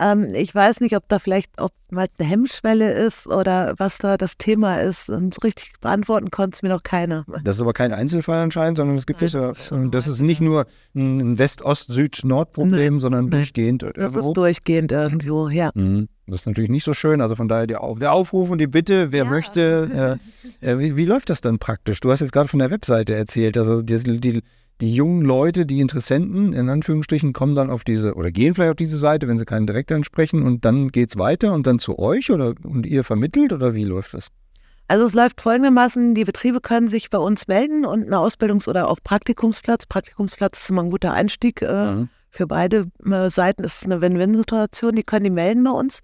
[0.00, 4.38] Ähm, ich weiß nicht, ob da vielleicht oftmals eine Hemmschwelle ist oder was da das
[4.38, 5.10] Thema ist.
[5.10, 7.24] Und so richtig beantworten konnte es mir noch keiner.
[7.44, 10.06] Das ist aber kein Einzelfall anscheinend, sondern es gibt Nein, ja, das ist und das
[10.06, 13.30] ist nicht nur ein West-Ost-Süd-Nord-Problem, sondern Nein.
[13.32, 13.82] durchgehend.
[13.82, 14.28] Das irgendwo.
[14.28, 15.70] ist durchgehend irgendwo, ja.
[15.74, 16.08] Mhm.
[16.26, 17.20] Das ist natürlich nicht so schön.
[17.20, 19.30] Also von daher der, Auf der Aufruf und die Bitte, wer Ja.
[19.30, 20.18] möchte,
[20.62, 22.00] äh, äh, wie, wie läuft das dann praktisch?
[22.00, 23.58] Du hast jetzt gerade von der Webseite erzählt.
[23.58, 24.42] Also die, die,
[24.80, 28.76] die jungen Leute, die Interessenten, in Anführungsstrichen, kommen dann auf diese oder gehen vielleicht auf
[28.76, 31.98] diese Seite, wenn sie keinen direkt ansprechen und dann geht es weiter und dann zu
[31.98, 34.28] euch oder und ihr vermittelt oder wie läuft das?
[34.88, 38.88] Also es läuft folgendermaßen, die Betriebe können sich bei uns melden und einen Ausbildungs- oder
[38.88, 39.86] auch Praktikumsplatz.
[39.86, 41.62] Praktikumsplatz ist immer ein guter Einstieg.
[41.62, 42.08] Äh, Mhm.
[42.32, 44.94] Für beide äh, Seiten ist es eine Win-Win-Situation.
[44.94, 46.00] Die können die melden bei uns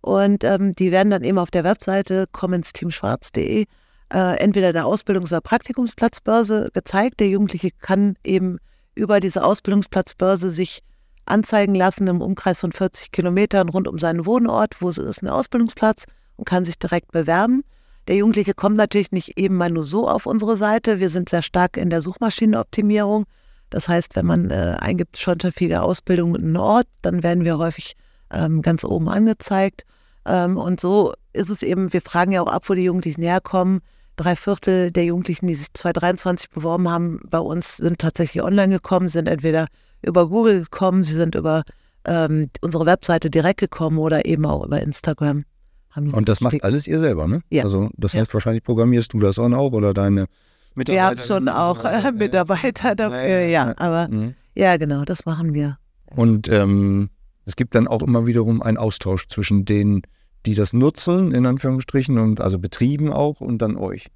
[0.00, 3.66] und ähm, die werden dann eben auf der Webseite kommensteamschwarz.de
[4.14, 7.18] äh, entweder der Ausbildungs- oder Praktikumsplatzbörse gezeigt.
[7.18, 8.58] Der Jugendliche kann eben
[8.94, 10.82] über diese Ausbildungsplatzbörse sich
[11.26, 15.28] anzeigen lassen im Umkreis von 40 Kilometern rund um seinen Wohnort, wo es ist ein
[15.28, 16.04] Ausbildungsplatz
[16.36, 17.64] und kann sich direkt bewerben.
[18.06, 21.00] Der Jugendliche kommt natürlich nicht eben mal nur so auf unsere Seite.
[21.00, 23.24] Wir sind sehr stark in der Suchmaschinenoptimierung.
[23.70, 27.96] Das heißt, wenn man äh, eingibt schornsteinfeger Ausbildung in einen Ort, dann werden wir häufig
[28.30, 29.84] ähm, ganz oben angezeigt.
[30.26, 33.80] Ähm, und so ist es eben, wir fragen ja auch ab, wo die Jugendlichen herkommen.
[34.16, 39.08] Drei Viertel der Jugendlichen, die sich 2023 beworben haben, bei uns sind tatsächlich online gekommen,
[39.08, 39.66] sind entweder
[40.02, 41.62] über Google gekommen, sie sind über
[42.04, 45.44] ähm, unsere Webseite direkt gekommen oder eben auch über Instagram.
[45.96, 47.42] Und das macht alles ihr selber, ne?
[47.50, 47.62] Ja.
[47.62, 48.20] Also das Ja.
[48.20, 50.26] heißt, wahrscheinlich programmierst du das auch oder deine
[50.74, 50.92] Mitarbeiter.
[50.92, 53.74] Wir haben schon auch äh, Mitarbeiter dafür, ja.
[53.78, 54.34] Aber Mhm.
[54.56, 55.78] ja, genau, das machen wir.
[56.16, 57.10] Und ähm,
[57.46, 60.02] es gibt dann auch immer wiederum einen Austausch zwischen den
[60.46, 64.10] die das nutzen, in Anführungsstrichen, und also Betrieben auch und dann euch.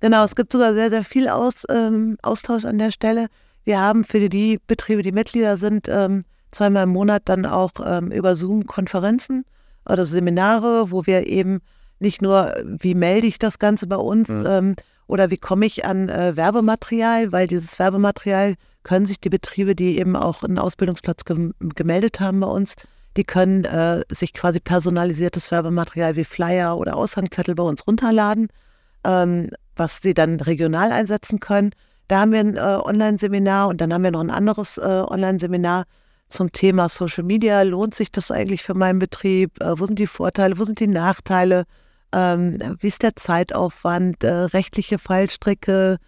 [0.00, 3.28] Genau, es gibt sogar sehr, sehr viel Aus, ähm, Austausch an der Stelle.
[3.64, 8.10] Wir haben für die Betriebe, die Mitglieder sind, ähm, zweimal im Monat dann auch ähm,
[8.10, 9.44] über Zoom Konferenzen
[9.88, 11.60] oder Seminare, wo wir eben
[12.00, 14.44] nicht nur, wie melde ich das Ganze bei uns mhm.
[14.46, 19.74] ähm, oder wie komme ich an äh, Werbematerial, weil dieses Werbematerial können sich die Betriebe,
[19.76, 22.74] die eben auch einen Ausbildungsplatz gem gemeldet haben bei uns,
[23.16, 28.48] die können äh, sich quasi personalisiertes Werbematerial wie Flyer oder Aushangzettel bei uns runterladen,
[29.04, 31.70] ähm, was sie dann regional einsetzen können.
[32.08, 35.84] Da haben wir ein äh, Online-Seminar und dann haben wir noch ein anderes äh, Online-Seminar
[36.28, 37.62] zum Thema Social Media.
[37.62, 39.60] Lohnt sich das eigentlich für meinen Betrieb?
[39.60, 40.58] Äh, wo sind die Vorteile?
[40.58, 41.64] Wo sind die Nachteile?
[42.12, 44.24] Ähm, wie ist der Zeitaufwand?
[44.24, 45.98] Äh, rechtliche Fallstricke?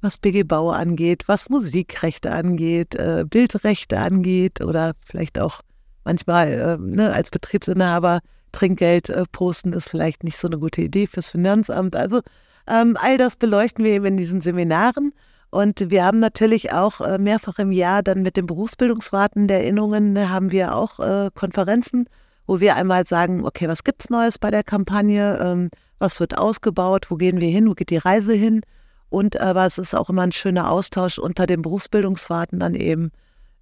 [0.00, 5.60] was BG Bau angeht, was Musikrechte angeht, äh, Bildrechte angeht oder vielleicht auch
[6.08, 8.20] manchmal äh, ne, als Betriebsinhaber
[8.52, 11.94] Trinkgeld äh, posten ist vielleicht nicht so eine gute Idee fürs Finanzamt.
[11.94, 12.20] Also
[12.66, 15.12] ähm, all das beleuchten wir eben in diesen Seminaren.
[15.50, 20.14] Und wir haben natürlich auch äh, mehrfach im Jahr dann mit dem Berufsbildungswarten der Innungen
[20.14, 22.08] ne, haben wir auch äh, Konferenzen,
[22.46, 25.68] wo wir einmal sagen, okay, was gibt's Neues bei der Kampagne, ähm,
[25.98, 28.62] was wird ausgebaut, wo gehen wir hin, wo geht die Reise hin.
[29.10, 33.10] Und aber es ist auch immer ein schöner Austausch unter den Berufsbildungswarten dann eben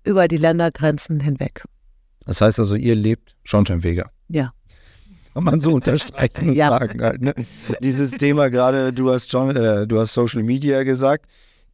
[0.04, 1.64] über die Ländergrenzen hinweg.
[2.26, 4.10] Das heißt also, ihr lebt Schornsteinfeger.
[4.28, 4.52] Ja.
[5.32, 6.68] Kann man so unterstreichen und ja.
[6.68, 7.22] sagen halt.
[7.22, 7.34] Ne?
[7.80, 11.26] Dieses Thema gerade, du hast schon, äh, du hast Social Media gesagt,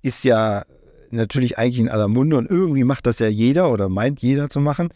[0.03, 0.65] ist ja
[1.11, 4.61] natürlich eigentlich in aller Munde und irgendwie macht das ja jeder oder meint jeder zu
[4.61, 4.89] machen.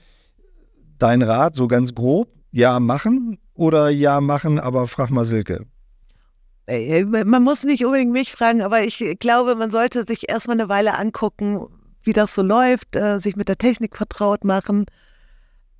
[0.99, 5.67] Dein Rat, so ganz grob, ja machen oder ja machen, aber frag mal Silke.
[6.67, 10.69] Äh, man muss nicht unbedingt mich fragen, aber ich glaube, man sollte sich erstmal eine
[10.69, 11.67] Weile angucken,
[12.03, 14.87] wie das so läuft, äh, sich mit der Technik vertraut machen,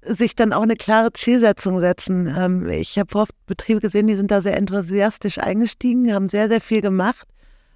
[0.07, 2.33] sich dann auch eine klare Zielsetzung setzen.
[2.37, 6.61] Ähm, ich habe oft Betriebe gesehen, die sind da sehr enthusiastisch eingestiegen, haben sehr, sehr
[6.61, 7.27] viel gemacht.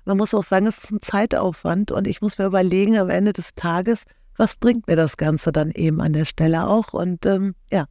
[0.05, 3.33] Man muss auch sagen, es ist ein Zeitaufwand und ich muss mir überlegen am Ende
[3.33, 4.05] des Tages,
[4.37, 6.95] was bringt mir das Ganze dann eben an der Stelle auch.
[6.95, 7.85] Und ähm, ja,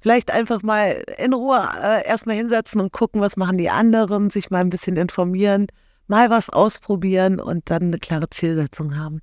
[0.00, 4.50] vielleicht einfach mal in Ruhe äh, erstmal hinsetzen und gucken, was machen die anderen, sich
[4.50, 5.66] mal ein bisschen informieren,
[6.06, 9.20] mal was ausprobieren und dann eine klare Zielsetzung haben.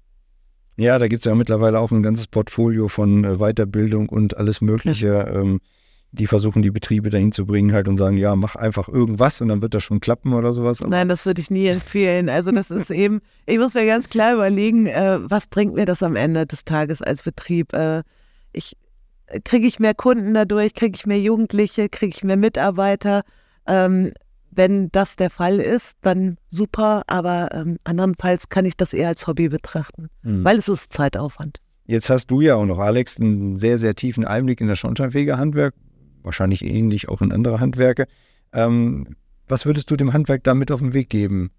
[0.77, 4.61] Ja, da gibt es ja mittlerweile auch ein ganzes Portfolio von äh, Weiterbildung und alles
[4.61, 5.07] Mögliche.
[5.07, 5.27] Ja.
[5.27, 5.59] Ähm,
[6.13, 9.47] die versuchen die Betriebe dahin zu bringen halt und sagen, ja, mach einfach irgendwas und
[9.47, 10.81] dann wird das schon klappen oder sowas.
[10.81, 12.27] Nein, das würde ich nie empfehlen.
[12.27, 16.03] Also das ist eben, ich muss mir ganz klar überlegen, äh, was bringt mir das
[16.03, 17.73] am Ende des Tages als Betrieb?
[17.73, 18.03] Äh,
[18.51, 18.75] ich
[19.45, 23.21] kriege ich mehr Kunden dadurch, kriege ich mehr Jugendliche, kriege ich mehr Mitarbeiter.
[23.65, 24.11] Ähm,
[24.51, 29.25] wenn das der Fall ist, dann super, aber ähm, andernfalls kann ich das eher als
[29.27, 30.43] Hobby betrachten, mhm.
[30.43, 31.59] weil es ist Zeitaufwand.
[31.85, 35.73] Jetzt hast du ja auch noch, Alex, einen sehr, sehr tiefen Einblick in das Schornsteinfegerhandwerk,
[36.21, 38.07] wahrscheinlich ähnlich auch in andere Handwerke.
[38.53, 39.15] Ähm,
[39.47, 41.51] was würdest du dem Handwerk damit auf den Weg geben?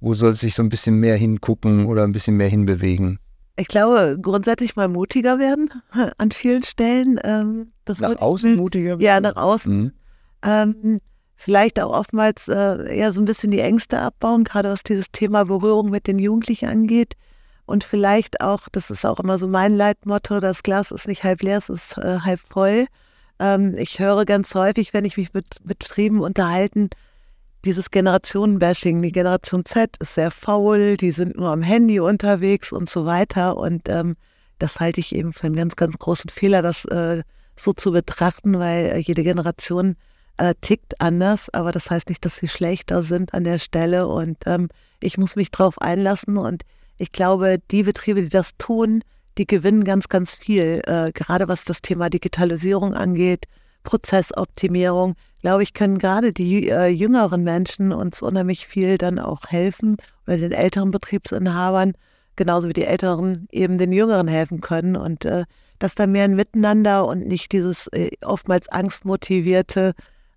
[0.00, 3.18] Wo soll es sich so ein bisschen mehr hingucken oder ein bisschen mehr hinbewegen?
[3.56, 5.70] Ich glaube, grundsätzlich mal mutiger werden
[6.18, 7.20] an vielen Stellen.
[7.22, 9.00] Ähm, nach außen mutiger werden?
[9.00, 9.82] Ja, nach außen.
[9.82, 9.92] Mhm.
[10.42, 10.98] Ähm,
[11.40, 15.44] vielleicht auch oftmals äh, eher so ein bisschen die Ängste abbauen, gerade was dieses Thema
[15.46, 17.14] Berührung mit den Jugendlichen angeht.
[17.64, 21.42] Und vielleicht auch, das ist auch immer so mein Leitmotto, das Glas ist nicht halb
[21.42, 22.86] leer, es ist äh, halb voll.
[23.38, 26.90] Ähm, ich höre ganz häufig, wenn ich mich mit Betrieben unterhalten,
[27.64, 32.90] dieses Generationenbashing, die Generation Z ist sehr faul, die sind nur am Handy unterwegs und
[32.90, 33.56] so weiter.
[33.56, 34.16] Und ähm,
[34.58, 37.22] das halte ich eben für einen ganz, ganz großen Fehler, das äh,
[37.56, 39.96] so zu betrachten, weil äh, jede Generation
[40.40, 44.08] äh, tickt anders, aber das heißt nicht, dass sie schlechter sind an der Stelle.
[44.08, 44.68] Und ähm,
[45.00, 46.38] ich muss mich darauf einlassen.
[46.38, 46.62] Und
[46.96, 49.02] ich glaube, die Betriebe, die das tun,
[49.38, 53.46] die gewinnen ganz, ganz viel, äh, gerade was das Thema Digitalisierung angeht,
[53.84, 59.96] Prozessoptimierung, glaube ich, können gerade die äh, jüngeren Menschen uns unheimlich viel dann auch helfen
[60.26, 61.94] oder den älteren Betriebsinhabern,
[62.36, 65.44] genauso wie die Älteren eben den Jüngeren helfen können und äh,
[65.78, 69.94] dass da mehr ein Miteinander und nicht dieses äh, oftmals angstmotivierte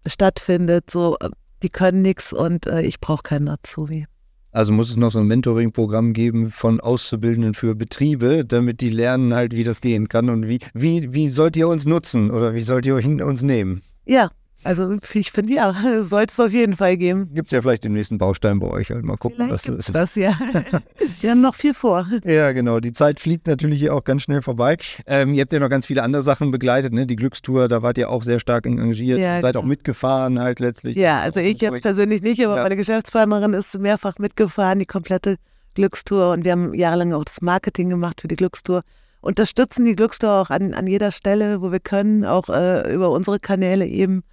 [0.08, 1.30] stattfindet, so äh,
[1.62, 4.06] die können nichts und äh, ich brauche keinen Azubi.
[4.52, 9.34] Also muss es noch so ein Mentoring-Programm geben von Auszubildenden für Betriebe, damit die lernen
[9.34, 12.62] halt, wie das gehen kann und wie, wie, wie sollt ihr uns nutzen oder wie
[12.62, 13.82] sollt ihr uns nehmen?
[14.06, 14.30] Ja,
[14.64, 15.74] also ich finde ja,
[16.04, 17.34] sollte es auf jeden Fall geben.
[17.34, 19.90] Gibt es ja vielleicht den nächsten Baustein bei euch halt mal gucken, vielleicht was das
[19.90, 19.96] ist.
[19.96, 20.38] Das, ja.
[21.22, 22.08] Wir haben noch viel vor.
[22.24, 22.80] Ja, genau.
[22.80, 24.78] Die Zeit fliegt natürlich hier auch ganz schnell vorbei.
[25.06, 27.06] Ähm, ihr habt ja noch ganz viele andere Sachen begleitet, ne?
[27.06, 30.96] Die Glückstour, da wart ihr auch sehr stark engagiert, ja, seid auch mitgefahren halt letztlich.
[30.96, 32.64] Ja, also ich jetzt persönlich nicht, aber ja.
[32.64, 35.38] meine Geschäftspartnerin ist mehrfach mitgefahren, die komplette
[35.76, 38.84] Glückstour und wir haben jahrelang auch das Marketing gemacht für die Glückstour
[39.24, 43.40] unterstützen die Glückstour auch an, an jeder Stelle, wo wir können, auch äh, über unsere
[43.40, 44.24] Kanäle eben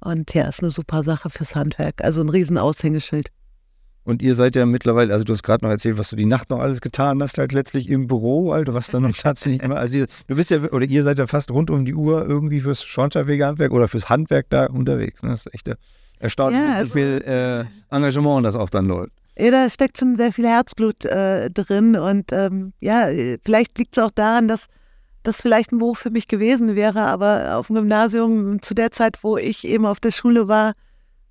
[0.00, 2.02] Und ja, ist eine super Sache fürs Handwerk.
[2.04, 3.28] Also ein riesen Aushängeschild.
[4.04, 6.48] Und ihr seid ja mittlerweile, also du hast gerade noch erzählt, was du die Nacht
[6.48, 9.98] noch alles getan hast, halt letztlich im Büro, du hast dann noch tatsächlich immer, also
[9.98, 12.82] ihr, du bist ja, oder ihr seid ja fast rund um die Uhr irgendwie fürs
[12.84, 15.22] Schornsteinfegerhandwerk oder fürs Handwerk da unterwegs.
[15.22, 15.28] Ne?
[15.30, 15.70] Das ist echt
[16.20, 17.22] erstaunlich, Ja, wie also- viel
[17.90, 19.12] äh, Engagement das auch dann läuft.
[19.38, 21.94] Ja, da steckt schon sehr viel Herzblut äh, drin.
[21.94, 23.06] Und ähm, ja,
[23.44, 24.66] vielleicht liegt es auch daran, dass
[25.28, 29.22] das vielleicht ein Beruf für mich gewesen wäre, aber auf dem Gymnasium zu der Zeit,
[29.22, 30.72] wo ich eben auf der Schule war,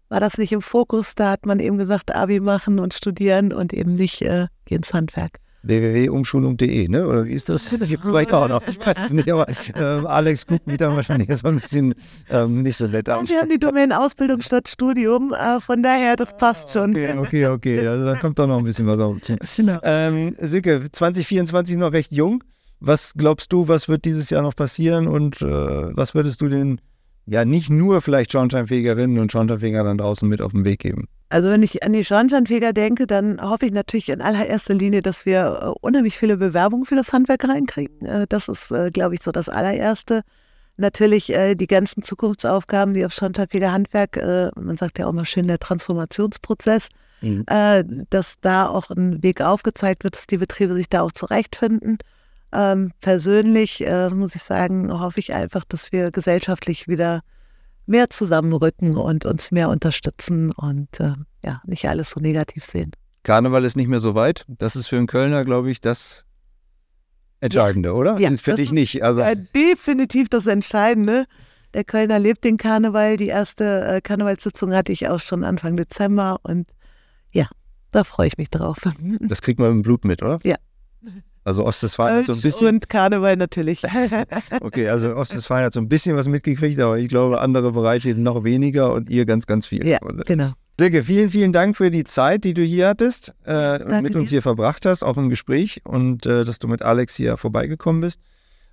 [0.10, 1.16] war das nicht im Fokus.
[1.16, 5.40] Da hat man eben gesagt, Abi machen und studieren und eben nicht äh, ins Handwerk.
[5.64, 7.08] www.umschulung.de, ne?
[7.08, 7.70] Oder wie ist das?
[7.72, 8.62] Gibt es vielleicht auch noch.
[8.68, 11.96] Ich weiß es nicht, aber ähm, Alex guckt wieder wahrscheinlich so ein bisschen
[12.30, 13.28] ähm, nicht so nett aus.
[13.28, 16.92] Wir haben die Domain Ausbildung statt Studium, äh, von daher, das passt schon.
[16.92, 17.88] Okay, okay, okay.
[17.88, 19.18] Also da kommt doch noch ein bisschen was auf.
[19.58, 19.80] Genau.
[19.82, 22.44] Ähm, Silke, 2024 noch recht jung.
[22.80, 26.80] Was glaubst du, was wird dieses Jahr noch passieren und äh, was würdest du den,
[27.26, 31.08] ja, nicht nur vielleicht Schornsteinfegerinnen und Schornsteinfeger dann draußen mit auf den Weg geben?
[31.30, 35.26] Also wenn ich an die Schornsteinfeger denke, dann hoffe ich natürlich in allererster Linie, dass
[35.26, 38.06] wir äh, unheimlich viele Bewerbungen für das Handwerk reinkriegen.
[38.06, 40.22] Äh, das ist, äh, glaube ich, so das allererste.
[40.80, 44.16] Natürlich die ganzen Zukunftsaufgaben, die auf Schornsteinfeger Handwerk,
[44.56, 46.90] man sagt ja auch mal schön der Transformationsprozess,
[47.22, 48.06] Mhm.
[48.12, 51.98] dass da auch ein Weg aufgezeigt wird, dass die Betriebe sich da auch zurechtfinden.
[52.54, 57.22] Ähm, persönlich äh, muss ich sagen, hoffe ich einfach, dass wir gesellschaftlich wieder
[57.86, 62.92] mehr zusammenrücken und uns mehr unterstützen und äh, ja, nicht alles so negativ sehen.
[63.24, 64.46] Karneval ist nicht mehr so weit.
[64.48, 66.24] Das ist für einen Kölner, glaube ich, das
[67.40, 68.18] Entscheidende, oder?
[68.20, 69.04] Ja, für das dich ist- nicht.
[69.04, 71.26] Also, Äh, definitiv das Entscheidende.
[71.74, 73.18] Der Kölner lebt den Karneval.
[73.18, 76.68] Die erste äh, Karnevalssitzung hatte ich auch schon Anfang Dezember und
[77.32, 77.48] ja,
[77.92, 78.80] da freue ich mich drauf.
[79.20, 80.40] das kriegt man im Blut mit, oder?
[80.44, 80.56] Ja.
[81.48, 82.68] Also Ostwestfalen hat so ein bisschen.
[82.76, 83.82] und Karneval natürlich.
[84.62, 88.44] Okay, also Ostwestfalen hat so ein bisschen was mitgekriegt, aber ich glaube, andere Bereiche noch
[88.44, 89.88] weniger und ihr ganz, ganz viel.
[89.88, 90.52] ja, Und, genau.
[90.78, 94.20] Silke, vielen, vielen Dank für die Zeit, die du hier hattest, äh, und mit dir.
[94.20, 98.02] uns hier verbracht hast, auch im Gespräch und äh, dass du mit Alex hier vorbeigekommen
[98.02, 98.20] bist.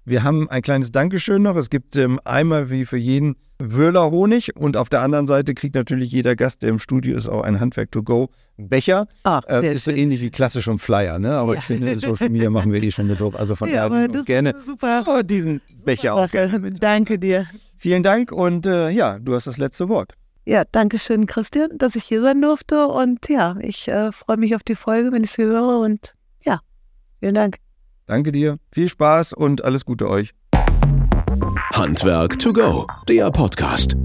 [0.04, 1.56] Wir haben ein kleines Dankeschön noch.
[1.56, 5.74] Es gibt ähm, einmal wie für jeden Wöhler Honig und auf der anderen Seite kriegt
[5.76, 9.06] natürlich jeder Gast, der im Studio ist, auch ein Handwerk to go Becher.
[9.22, 11.34] Ah, Äh, ist so ähnlich wie klassisch und Flyer, ne?
[11.36, 11.60] Aber Ja.
[11.60, 13.34] ich finde, Social Media machen wir eh schon mit drauf.
[13.38, 15.04] Also von Ja, daher gerne super.
[15.06, 16.28] oh, diesen Becher auch.
[16.80, 17.46] Danke dir.
[17.78, 20.14] Vielen Dank und äh, ja, du hast das letzte Wort.
[20.46, 22.86] Ja, danke schön, Christian, dass ich hier sein durfte.
[22.88, 25.78] Und ja, ich äh, freue mich auf die Folge, wenn ich sie höre.
[25.80, 26.14] Und
[26.44, 26.60] ja,
[27.20, 27.56] vielen Dank.
[28.06, 30.34] Danke dir, viel Spaß und alles Gute euch.
[31.74, 33.96] Handwerk to go, der Podcast.